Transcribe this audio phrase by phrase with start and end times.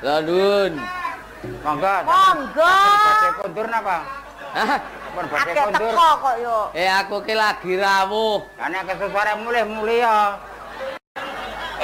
[0.00, 0.72] Landun.
[1.60, 1.94] Monggo.
[2.08, 2.72] Monggo.
[3.04, 3.98] Badhe kondur napa?
[4.56, 4.78] Hah?
[5.12, 5.92] Pun badhe Akeh kondur.
[5.92, 6.58] teko kok yo.
[6.72, 8.40] Eh aku ki lagi rawuh.
[8.56, 10.18] Lah nek kesusare mulih-mulih ya.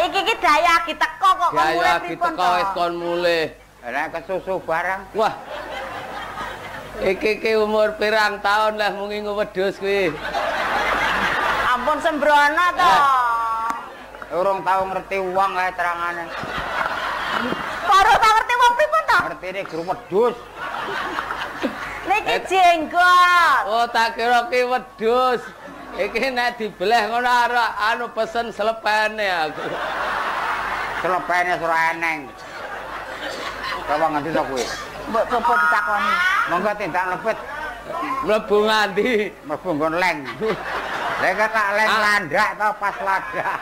[0.01, 3.45] Iki ki daya lagi teko kok kon mulih pripun diteko wis kon mulih.
[3.85, 5.01] Lah nek kesusu barang.
[5.13, 5.35] Wah.
[6.97, 10.09] Iki ki umur pirang tahun lah mung ngingu wedhus kuwi.
[11.69, 12.93] Ampun sembrono to.
[14.41, 16.25] Urung tau ngerti wong kae terangane.
[19.17, 20.37] Guru wedhus.
[22.07, 23.61] Niki jenggot.
[23.67, 25.43] Oh tak kira ki wedhus.
[25.97, 29.65] Iki nek dibeleh ngono arek anu pesen selepene aku.
[31.01, 32.21] Selepene sura eneng.
[33.87, 34.65] Coba nganti to kuwi.
[35.09, 36.13] Mbok coba ditakoni.
[36.51, 37.39] Monggo tindak lepet
[38.27, 39.11] Mlebu nganti.
[39.47, 40.19] mlebu nggon leng.
[41.23, 42.01] Lek tak leng Ah.
[42.05, 43.59] landak to pas ladak.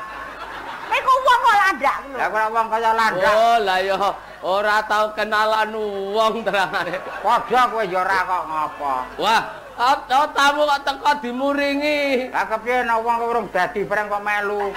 [0.90, 2.16] Iku wong kok landak lho.
[2.18, 3.34] Lah kok wong kaya landak.
[3.36, 3.96] Oh lah ya
[4.44, 5.72] ora tau kenalan
[6.12, 7.00] wong terangane.
[7.24, 8.92] Padha kowe ya ora kok ngopo.
[9.16, 9.42] Wah,
[9.80, 12.28] oh, oh, tamu kok teko dimuringi.
[12.28, 14.68] Lah kepiye nek wong urung dadi bareng kok melu.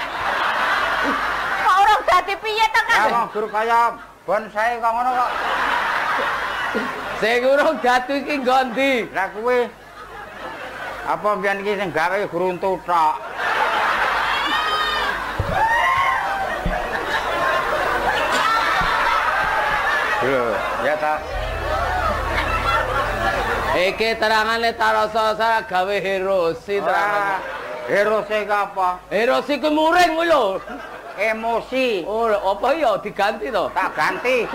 [1.67, 3.07] Kok urung dadi piye to Lah kan?
[3.11, 3.79] wong guru kaya
[4.23, 5.31] bonsai kok ngono kok.
[7.19, 8.93] Sing urung jatuh iki ngondi.
[9.11, 9.67] Lah kuwi
[11.07, 13.15] apa mbiyen iki sing gawe gruntu tok.
[20.27, 20.49] Lho,
[20.81, 21.15] ya ta.
[23.77, 27.35] Iki terangane tarasa gawe herosi Ora terangane.
[27.87, 28.89] hero sing apa?
[29.13, 30.57] Herosi ku muring kuwi lho.
[31.17, 32.05] Emosi.
[32.05, 33.69] Oh, apa ya diganti to?
[33.73, 34.45] Tak ganti.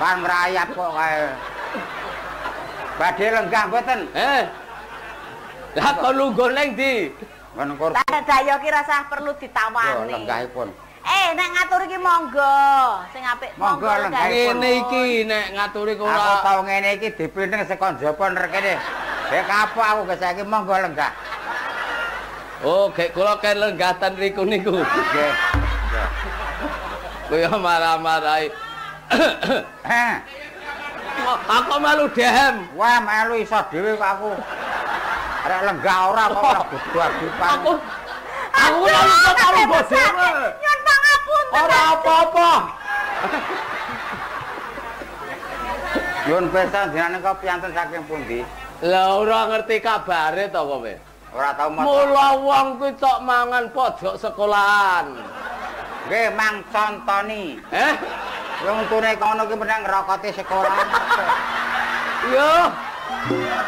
[0.00, 1.28] Pan merayap kok kae.
[2.96, 4.00] Badhe lenggah mboten?
[4.16, 4.42] Eh.
[5.76, 7.12] Lah kok lungguh ning ndi?
[7.56, 7.92] Ngon kur.
[7.96, 10.12] Tak daya ki rasa perlu Yo ditawani.
[10.24, 10.68] lenggahipun.
[11.00, 12.56] Eh, nek ngatur iki monggo.
[13.12, 14.10] Sing apik Monggo, monggo.
[14.10, 16.44] Ngene iki nek ngaturi Aku kula.
[16.44, 18.74] tau ngene iki dipinting saka njaba nrekene.
[19.30, 21.12] Dek kapok aku ge saiki monggo lenggah.
[22.60, 24.76] Oh, gek kula kan lenggatan riku niku.
[24.76, 25.32] Nggih.
[27.28, 28.48] Kuwi marah-marahi.
[29.90, 30.14] Eh,
[31.50, 32.64] Aku malu dehem.
[32.78, 34.30] wah melu iso dhewe kok aku.
[35.48, 37.48] Arek lenggah ora kok ora gedhe-gedhepan.
[37.58, 37.72] Aku
[38.50, 40.28] aku ora iso karo bodewe.
[41.50, 42.50] Ora apa-apa.
[46.30, 48.40] Yun pesan jenenge kok piyanten saking pundi?
[48.86, 50.92] Lah ora ngerti kabare to kowe.
[51.34, 51.84] Ora tau maca.
[51.86, 55.06] Mula wong kuwi tok mangan pojok sekolahan.
[56.06, 57.58] Nggih, mang contoni.
[57.70, 57.92] Eh?
[58.66, 60.86] Wong untune kono ki meneng ngrokoti sekolah.
[62.34, 62.54] Yo.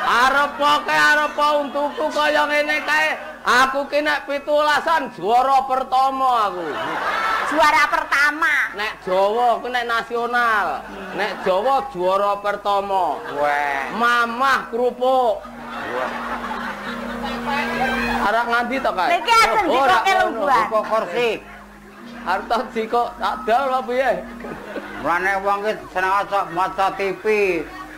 [0.06, 3.09] Arep kae arep untuku kaya ngene kae.
[3.43, 6.66] Aku ki nek 17an juara pertama aku.
[7.52, 8.54] Juara pertama.
[8.72, 10.66] Nek Jawa ku nek nasional.
[11.12, 13.20] Nek Jawa juara pertama.
[13.36, 13.82] Wah.
[13.92, 15.44] Mamah kerupuk.
[18.22, 19.08] Arek nganti to kae?
[19.12, 20.64] Niki ajeng dikoke lungguhan.
[20.70, 21.30] Kok kursi.
[22.22, 24.10] Arep tak dikok tak dal apa piye?
[25.02, 27.24] Mulane wong ki seneng aja maca TV,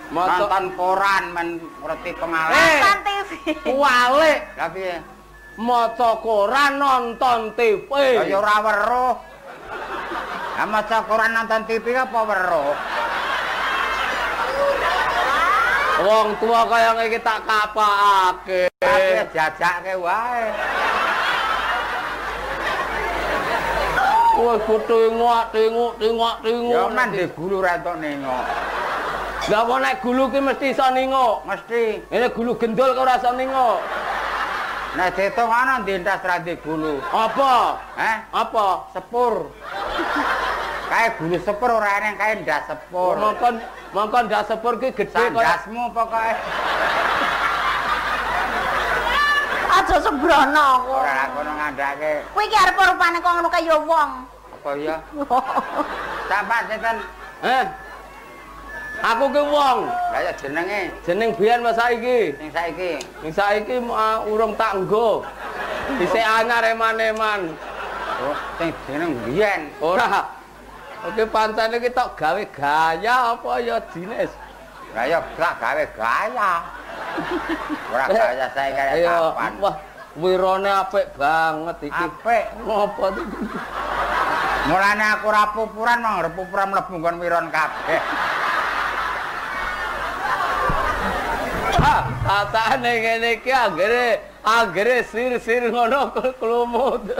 [0.08, 1.48] Maca- nonton koran men
[1.84, 2.56] ngerti pengalaman.
[2.56, 2.78] Eh.
[2.80, 3.30] Nonton TV.
[3.68, 4.96] Kualik Lah piye?
[5.60, 7.88] maca koran nonton TV.
[7.92, 9.14] Kaya ora weruh.
[10.54, 12.74] Lah maca koran nonton TV apa weruh?
[16.04, 18.70] Wong tua kaya iki tak kapakake.
[18.78, 20.46] Tapi jajake wae.
[24.34, 26.88] Wah, tengok, tengok, tengok, Ya tengok.
[26.90, 28.44] men di gulu ra entuk nengok.
[29.46, 31.46] Lah apa nek gulu ki mesti iso ningok.
[31.46, 33.78] Mesti Ini gulu gendul kok ora iso ningok.
[34.94, 36.98] nek ditung ana ndindas ra di gulu.
[37.10, 37.78] Apa?
[37.98, 38.90] Heh, Apa?
[38.90, 39.50] sepur.
[40.94, 43.18] Kae gulu sepur ora eneng kae ndas sepur.
[43.18, 43.58] Mongkon
[43.90, 46.32] mongkon ndak sepur ki gedhe kaya Sandasmu pokoke
[49.74, 50.94] Aja sembrono kok.
[51.02, 52.12] ora kono ngandake.
[52.30, 54.10] Kuwi ki arep rupane kok ngono kaya wong.
[54.54, 54.96] Apa ya?
[56.30, 56.96] Sampai sinten?
[57.42, 57.64] Eh.
[59.04, 62.38] Aku ki wong, Lah ya jenenge jeneng biyen mas saiki.
[62.38, 62.92] sing saiki.
[63.20, 65.26] Sing saiki uh, urung tak nggo.
[65.98, 67.50] Dhisik anyar eman-eman.
[68.30, 69.74] Oh, sing jeneng biyen.
[69.82, 70.33] Ora.
[71.04, 74.32] Oke pancen iki tok gawe gaya apa ya jenis.
[74.96, 76.52] Lah ya gak gawe gaya.
[77.92, 79.52] Ora gaya saya kaya kapan.
[79.60, 79.76] wah,
[80.16, 82.04] wirone apik banget iki.
[82.08, 82.44] Apik.
[82.64, 83.24] Ngopo iki?
[84.64, 88.00] Mulane aku ora pupuran mong arep pupuran mlebu nggon wiron kabeh.
[91.84, 97.12] Ah, katane ngene iki anggere anggere sir-sir ngono klumut.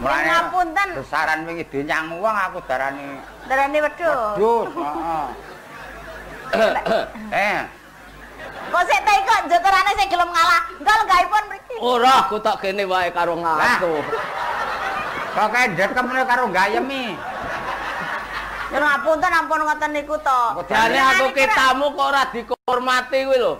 [0.00, 0.88] Mulane Ngapunten.
[0.96, 4.18] besaran wingi dinyang wong aku darani Darane wedhus.
[4.40, 5.26] Jus, heeh.
[7.30, 7.60] Eh,
[8.70, 10.62] Kok sik teh kok jotorane sing gelem ngalah.
[10.78, 11.76] Engko lenggahipun mriki.
[11.78, 13.94] Ora aku tak kene wae karo ngaku.
[15.30, 15.66] kok kae
[16.02, 17.14] meneh karo gayemi.
[18.70, 20.42] Ya ngapunten ampun ngoten niku to.
[20.70, 23.54] Jane aku ki tamu kok ora dihormati kuwi lho.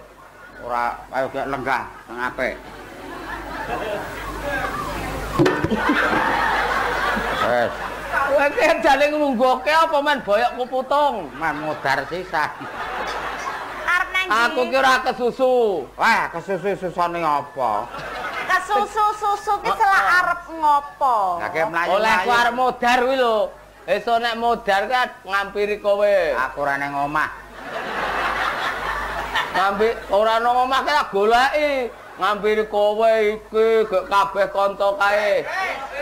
[0.62, 2.54] Ora ayo lenggah sing apik.
[8.30, 11.14] Wes, Kowe ki jane nglungguhke apa men boyok kuputung.
[11.34, 12.50] man modar sisan.
[13.86, 14.26] Arep nang?
[14.30, 15.52] Aku ki ora kesusu.
[15.98, 17.90] Wah, kesusu-susane apa?
[18.50, 21.42] kesusu susu ki selak arep ngopo?
[21.42, 21.90] Lah kayak melayu.
[21.98, 23.36] Oleh ku arep modar kuwi lho.
[23.90, 26.16] Esuk nek modar kan ngampiri kowe.
[26.46, 27.30] Aku ora nang omah.
[29.50, 31.70] Ngambi ora nang omah ki tak goleki.
[32.20, 35.40] Ngampiri kowe iki gek kabeh kanca kae.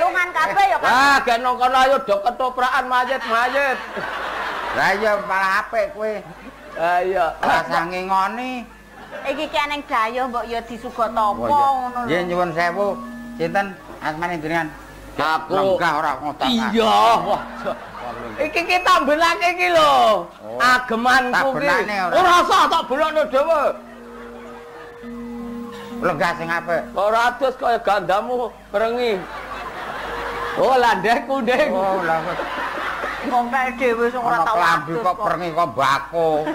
[0.02, 0.90] Lungan kabeh ya kan.
[0.90, 3.78] Wah, gek nang kono ayo do ketoprakan mayit-mayit.
[4.74, 6.12] Lah iya malah apik kowe.
[6.74, 7.38] Ha iya.
[7.38, 8.66] Rasange ngoni.
[9.30, 12.26] Iki ki aneng dayoh mbok ya disuga topo Oh, ngono Nggih lho.
[12.28, 12.88] nyuwun sewu.
[13.38, 13.66] Sinten
[14.02, 14.68] asmane jenengan?
[15.18, 16.46] Aku lenggah ora ngotak.
[16.50, 17.42] Iya, wah.
[18.42, 20.26] Iki ki tambelake iki lho.
[20.26, 21.66] Oh, Agemanku ki.
[22.10, 22.34] ora.
[22.42, 23.62] Usah tak belakne dhewe.
[25.98, 26.82] Lenggah sing apik.
[26.94, 29.18] Ora adus kaya gandamu perengi.
[30.58, 31.70] Oh, landekku, Ding.
[31.70, 32.38] Oh, kok
[33.28, 36.28] Wong kae dhewe sing ora tau klambi adus kok perengi kok bako.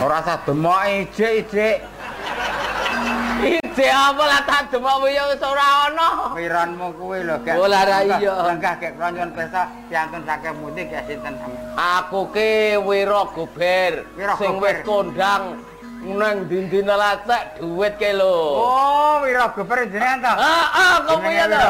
[0.00, 1.84] Ora usah demok ijik-ijik.
[3.40, 6.08] Ide apa lah tak demok wiyo wis ora ana.
[6.36, 7.56] Piranmu kuwi lho, Gek.
[7.56, 8.34] Oh, lah, ra Lenggah- iya.
[8.44, 11.34] Lenggah gek kronyon pesta piantun saking mudik ya sinten.
[11.74, 13.92] Aku ki Wira Gober
[14.36, 15.64] sing wis kondang
[16.00, 18.36] nang dindine lacek dhuwit ki lho.
[18.58, 20.32] Oh, Wira Gober jenengan to?
[20.36, 21.68] Heeh, kok Jenenge piye to?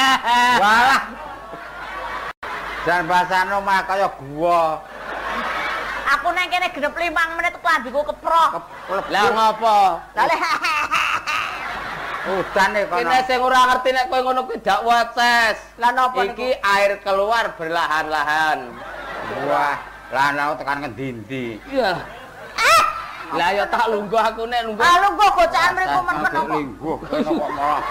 [0.62, 1.02] Walah.
[2.82, 4.80] Dan bahasane omah kaya gua.
[6.12, 8.50] Aku nang kene genep 5 menit klambiku keprok.
[8.58, 9.04] Kepleb.
[9.08, 9.78] Lah ngopo?
[10.12, 10.26] Lah
[12.22, 12.98] Udan nih kono.
[13.02, 15.58] Kene sing ora ngerti nek kowe ngono kuwi dak wates.
[15.82, 16.22] Lah napa?
[16.22, 18.58] Iki air keluar berlahan-lahan.
[19.50, 19.76] Wah,
[20.14, 21.58] lah ana tekan ngendi-endi.
[21.66, 21.98] Iya.
[23.32, 24.84] Lah ya tak lungguh aku nek lungguh.
[24.84, 26.46] Ah lungguh gocakan mriku men-men kok.
[26.52, 27.82] lingguh kene kok malah.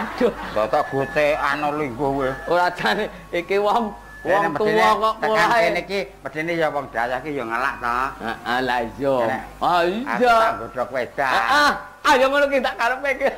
[0.00, 2.28] Aduh, Bapak gotekan lingguh kowe.
[2.48, 3.92] ora jane iki wong
[4.24, 5.60] wong tuwa kok tekan mulai.
[5.68, 7.98] kene iki medine ya wong Dayak iki ya ngelak to.
[8.24, 9.16] Heeh, lah iya.
[9.60, 10.36] Ah Aku iya.
[10.40, 11.32] tak godhok wedang.
[11.36, 11.70] Heeh,
[12.08, 13.28] ayo ngono ki tak karepe iki.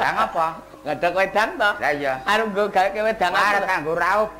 [0.00, 0.46] Lah ngapa?
[0.82, 1.70] Ngadeg wedang to.
[1.78, 2.14] Lah iya.
[2.26, 4.30] Arep nggo gawe wedang Arep kanggo raup.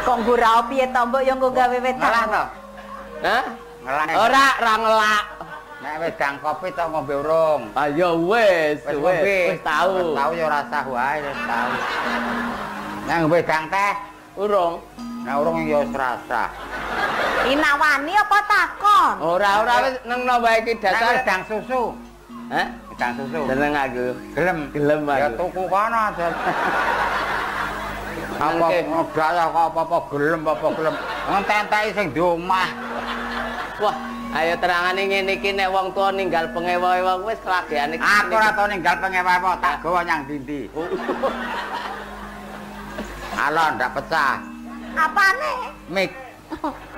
[0.00, 2.12] Kok nggo rao piye to mbok ya nggo gawe wedang.
[2.30, 2.44] to.
[3.20, 3.44] Hah?
[3.80, 4.06] Ngelak.
[4.16, 5.24] Ora ra ngelak.
[5.80, 7.62] Nek wedang kopi to ngombe urung.
[7.72, 9.96] Ayo wis, Wis wis, wis tau.
[9.96, 11.68] Wis tau ya ora sah wae wis tau.
[13.08, 13.92] Nek wedang teh,
[14.36, 14.74] Urung.
[15.24, 16.52] nek urung ya wis rasa.
[17.48, 19.12] Inawani apa takon?
[19.24, 21.24] Ora ora wis nang wae iki dasar.
[21.24, 21.96] wedang susu,
[22.52, 22.66] Hah?
[22.92, 23.40] wedang susu.
[23.48, 24.06] Seneng aku.
[24.36, 24.58] Gelem.
[24.76, 25.48] Gelem Ya aku.
[25.48, 26.28] tuku kono aja.
[28.40, 30.96] Apa ya kok apa-apa gelem apa gelem.
[31.28, 32.72] Ngententeki sing di omah.
[33.84, 33.92] Wah,
[34.32, 38.00] ayo terangane ngene iki nek wong tuwa ninggal pengewa-ewa wis kelageane.
[38.00, 40.72] Aku ora tau ninggal pengewa tak gawa nyang dindi.
[43.44, 44.40] Alon ndak pecah.
[44.96, 45.52] Apane?
[45.92, 46.10] Mik.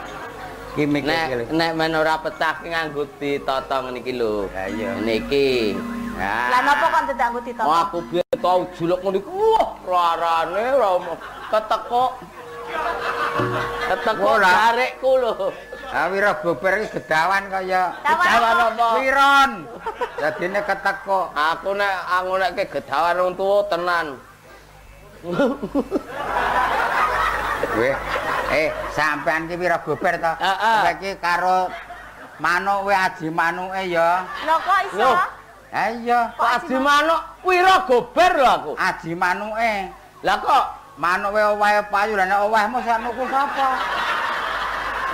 [0.72, 4.48] Ki mik Nek nek men ora pecah ki nganggo ditata ngene iki lho.
[4.48, 4.96] Lah iya.
[5.04, 5.76] Niki.
[6.16, 7.68] Lah napa kok tidak nggo ditoto?
[7.68, 9.30] Oh, aku biyen tau juluk ngene iki.
[9.36, 10.90] Wah, rarane ora
[11.52, 12.04] keteko.
[13.92, 14.48] Keteko Ora.
[14.48, 15.52] jarikku lho.
[15.92, 18.86] Ah Wira Gober iki gedawan kaya Gedawan apa?
[18.96, 19.50] Wiron.
[20.16, 21.20] Dadine keteko.
[21.36, 24.06] Aku nek angonekke gedawan wong tuwa tenan.
[27.72, 27.94] Weh,
[28.52, 30.32] eh sampean ki Wira Gober to.
[30.36, 30.78] Heeh.
[30.84, 31.58] Kowe iki karo
[32.38, 34.22] manuk we aji manuke ya.
[34.44, 35.10] Lho kok iso?
[35.72, 38.72] Ha iya, Kok aji manuk Wira Gober lho aku.
[38.76, 39.72] aji manuke.
[40.22, 43.80] Lah kok Manuk we owahe payu lah nek owahmu sak nuku sapa?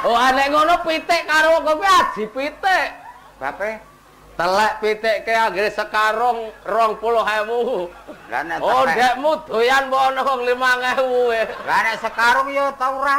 [0.03, 2.87] Oh, nek ngono pitik karo kowe aji pitik.
[3.39, 3.79] Bape?
[4.39, 7.91] Telek pitik ke anggere sekarung 20.000.
[8.31, 11.43] Lah nek Oh, telek- ndekmu doyan mbok ono wong 5.000 e.
[11.67, 13.19] Lah nek sekarung ya ta ora.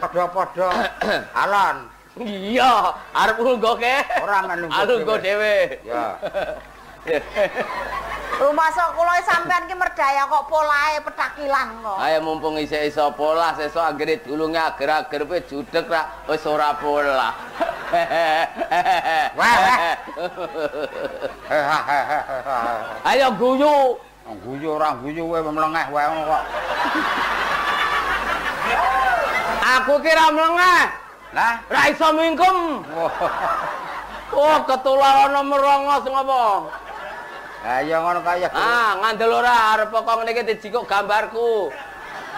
[0.00, 0.68] Padha-padha.
[1.44, 1.76] Alon,
[2.18, 2.72] Iya,
[3.12, 3.94] arep ngunggoke.
[4.18, 4.72] ora menunggu.
[4.72, 5.76] Alunggo dhewe.
[5.84, 6.16] Ya.
[8.38, 11.98] Rumah sok kula sampean ki merdaya kok polahe petakilan kok.
[11.98, 17.34] Ayo mumpung isih iso pola sesuk anggere dulunge ager-ager pe judeg ra wis ora pola.
[19.38, 19.56] Wah.
[23.08, 23.96] Ayo guyu.
[24.44, 26.42] Guyu ora guyu kowe mlengeh wae kok.
[29.78, 30.82] Aku kira mlengeh.
[31.32, 32.84] Lah, Ra iso mingkem.
[32.92, 33.12] wah.
[34.28, 36.68] Oh, ketularan merongos ngopo?
[37.64, 41.72] Lah ya ngono kaya Ah, ngandel ora arep kok ngene iki dijikuk gambarku.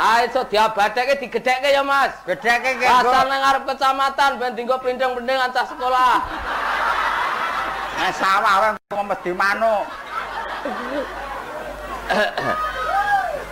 [0.00, 2.16] Ah, iso diabadekke digedhekke ya, Mas.
[2.24, 6.24] gedheke ki Pasar nang ngarep kecamatan ben dinggo pindheng-pindheng ancah sekolah.
[8.00, 8.70] Nek sawah wae
[9.04, 9.84] mesti manuk.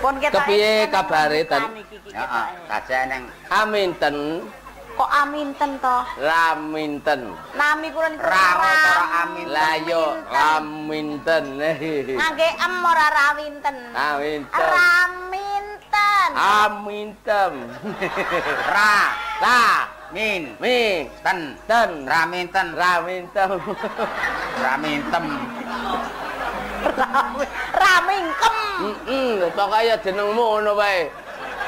[0.01, 0.41] Pun ketok.
[0.41, 1.63] Kepiye kabare, Ten?
[2.17, 4.17] Heeh, kajek ning Aminten,
[4.97, 5.97] Kok aminten to?
[6.19, 7.31] laminten.
[7.55, 8.75] Nami kula niku ora
[9.23, 9.45] amin.
[9.53, 11.45] Lah yo laminten.
[11.61, 13.77] Ngangge em ora rawinten.
[13.93, 14.49] Aminten.
[14.59, 15.48] Raminten.
[16.35, 17.53] Aminten.
[18.75, 18.95] ra,
[19.39, 23.51] La, min, mi, ten, ten, raminten, raminten.
[24.65, 25.25] ramintem.
[27.75, 28.57] Ramingkem.
[28.79, 31.11] Heeh, pokoke jenengmu ngono wae.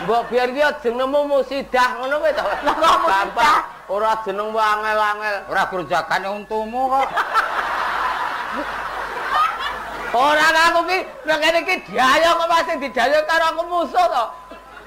[0.07, 2.43] Mbok biar ki jenengmu Musidah ngono wae to.
[2.43, 3.59] Lah,
[3.91, 5.37] ora jenengmu angel-angel.
[5.51, 7.09] Ora grojagane untumu kok.
[10.11, 14.25] Ora aku ki nek kene iki diayo kok masih didayo karo aku musuh to.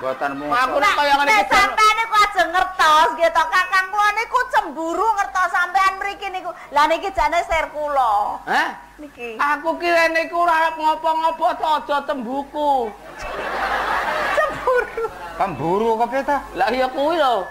[0.03, 0.51] Boten mu.
[0.51, 1.51] Aku nek kaya ngene Nek iki.
[1.55, 6.51] sampean niku aja ngertos nggih to Kakang kula niku cemburu ngertos sampean mriki niku.
[6.75, 8.43] Lah niki jane ser kula.
[8.43, 8.67] Hah?
[8.99, 9.39] Niki.
[9.39, 12.71] Aku ki rene iku ora arep ngopo-ngopo to aja tembuku.
[14.35, 15.03] Cemburu.
[15.39, 16.37] Pemburu kepiye ta?
[16.59, 17.47] Lah iya kuwi lho.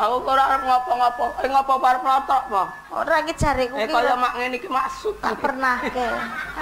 [0.00, 1.24] Aku kok ora arep ngopo-ngopo.
[1.44, 2.62] Eh ngopo barep lotok apa?
[2.88, 3.92] Ora iki jareku Eh ki.
[3.92, 5.14] kaya mak ngene iki maksud.
[5.20, 6.08] tak pernah ke.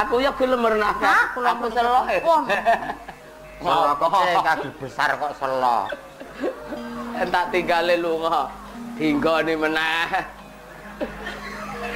[0.02, 0.66] Aku ya gelem.
[0.82, 1.22] Hah?
[1.38, 2.02] Kula Aku selo.
[3.62, 5.86] Selo kepiye kaki besar kok selo.
[7.14, 8.50] Entak tinggale lunga.
[8.98, 10.06] Dinggone meneh.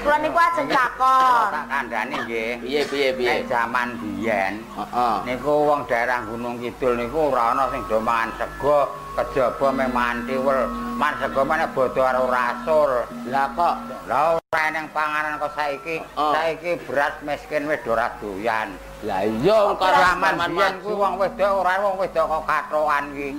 [0.03, 1.51] Kula niku ajeng takon.
[1.51, 2.53] Tak kandhani nggih.
[2.63, 3.31] Piye piye piye?
[3.43, 5.15] Nek jaman biyen Heeh.
[5.27, 10.25] niku wong daerah Gunung Kidul niku ora ana sing do mangan sego, kejaba meh mangan
[10.25, 10.61] tiwel.
[10.97, 12.91] Man sego meneh bodo karo rasul.
[13.29, 13.75] Lah kok
[14.09, 16.35] Lah ora ning panganan kok saiki, Oh.
[16.35, 18.75] saiki beras miskin wis ora doyan.
[19.03, 23.31] lah iya karo zaman biyen kuwi wong wedok ora wong wedok kok katokan ki.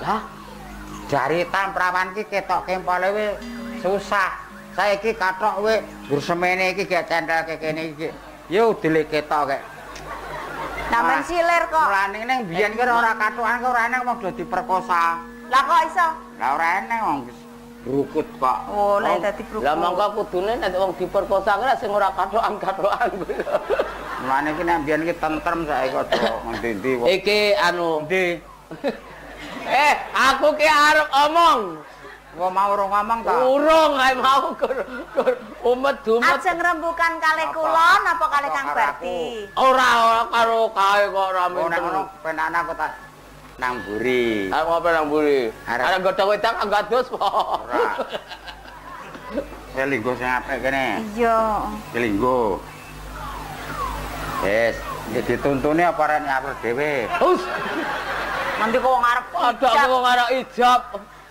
[0.00, 0.20] Lah,
[1.12, 3.32] Jaritan prawan ki ketok kempole wis
[3.84, 4.32] susah.
[4.72, 5.74] Saiki kathok we
[6.08, 8.08] gur semene iki gek centelke kene iki.
[8.48, 9.60] Ya udele ketok kek.
[10.92, 11.24] Sampeyan Ah.
[11.24, 11.86] silir kok.
[11.88, 15.02] Mulane ning biyen ki ora katokan kok ora wong do diperkosa.
[15.48, 16.08] Lah kok iso?
[16.36, 17.18] Lah ora eneng wong
[17.82, 18.58] brukut kok.
[18.68, 19.64] Oh, lek dadi bruku.
[19.64, 23.34] lah mangka kudune nek wong diperkosa ki sing ora kathokan-kathokan kuwi.
[24.20, 27.06] Mulane ki nek biyen ki tentrem saiki kok ngendi-endi kok.
[27.08, 28.24] Iki anu, Endi?
[29.88, 31.60] eh aku ki arep omong.
[32.32, 33.32] Wong mau ora ngomong ta?
[33.44, 34.72] Urung ae mau kur,
[35.12, 36.32] kur umet dumet.
[36.32, 37.52] Ajeng rembukan kali Apa?
[37.52, 39.20] kula napa kali Apa Kang Berti?
[39.52, 41.78] Ora ora karo kae kok ora Oh minten.
[41.78, 42.90] ngono penakna aku tak
[43.60, 44.48] nang buri.
[44.48, 45.40] Arep ngopo nang buri?
[45.68, 47.20] Arep godhong wedang enggak dus po.
[47.20, 47.84] Ora.
[49.72, 50.86] Selinggo sing apik kene.
[51.12, 51.68] Iya.
[51.92, 52.64] Selinggo.
[54.40, 54.74] Wis,
[55.12, 57.06] iki dituntune apa ora nyapur dhewe?
[57.20, 57.44] Hus,
[58.56, 60.80] Nanti kok wong arep ada aku wong arek ijab.